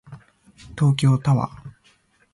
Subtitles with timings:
[0.73, 1.71] 東京タワー